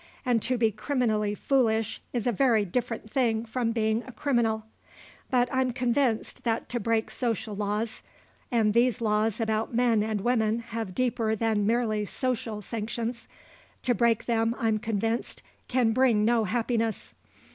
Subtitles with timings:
[0.25, 4.65] And to be criminally foolish is a very different thing from being a criminal.
[5.29, 8.01] But I'm convinced that to break social laws
[8.49, 13.27] and these laws about men and women have deeper than merely social sanctions
[13.83, 17.13] to break them, I'm convinced, can bring no happiness.